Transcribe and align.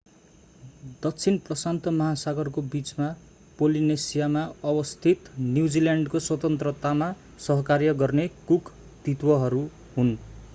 दक्षिण 1.01 1.35
प्रशान्त 1.47 1.87
महासागरको 1.97 2.61
बिचमा 2.71 3.09
पोलिनेसियामा 3.59 4.45
अवस्थित 4.71 5.29
न्यूजील्यान्डको 5.51 6.23
स्वतन्त्रतामा 6.29 7.11
सहकार्य 7.47 7.93
गर्ने 8.01 8.27
कुक 8.49 8.73
द्वितहरू 9.05 9.63
हुन्‌। 9.95 10.13